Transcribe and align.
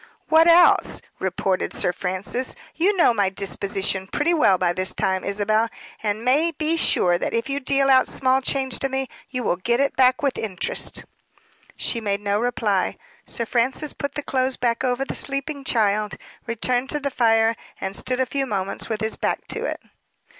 "What 0.29 0.47
else?" 0.47 1.03
retorted 1.19 1.75
Sir 1.75 1.93
Francis. 1.93 2.55
"You 2.73 2.97
know 2.97 3.13
my 3.13 3.29
disposition 3.29 4.07
pretty 4.07 4.33
well 4.33 4.57
by 4.57 4.73
this 4.73 4.95
time, 4.95 5.23
Isabel, 5.23 5.69
and 6.01 6.25
may 6.25 6.49
be 6.49 6.75
sure 6.75 7.19
that 7.19 7.35
if 7.35 7.49
you 7.51 7.59
deal 7.59 7.87
out 7.87 8.07
small 8.07 8.41
change 8.41 8.79
to 8.79 8.89
me, 8.89 9.07
you 9.29 9.43
will 9.43 9.57
get 9.57 9.79
it 9.79 9.95
back 9.95 10.15
again 10.15 10.23
with 10.23 10.37
interest." 10.39 11.05
She 11.75 12.01
made 12.01 12.21
no 12.21 12.39
reply. 12.39 12.97
Sir 13.27 13.45
Francis 13.45 13.93
put 13.93 14.15
the 14.15 14.23
clothes 14.23 14.57
back 14.57 14.83
over 14.83 15.05
the 15.05 15.13
sleeping 15.13 15.63
child, 15.63 16.17
returned 16.47 16.89
to 16.89 16.99
the 16.99 17.11
fire, 17.11 17.55
and 17.79 17.95
stood 17.95 18.19
a 18.19 18.25
few 18.25 18.47
moments 18.47 18.89
with 18.89 19.01
his 19.01 19.17
back 19.17 19.47
to 19.49 19.65
it. 19.65 19.79